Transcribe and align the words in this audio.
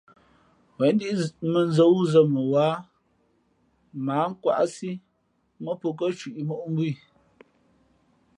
Wěn 0.77 0.93
ndíʼ 0.95 1.17
mᾱnzᾱ 1.51 1.83
wúzᾱ 1.93 2.19
mα 2.33 2.41
wáha 2.51 2.75
mα 4.05 4.13
ǎ 4.23 4.25
nkwáʼsí 4.31 4.89
mά 5.63 5.71
pó 5.79 5.87
kάcwiʼ 5.99 6.37
moʼ 6.47 6.61
mbú 6.71 6.81
í. 6.89 6.91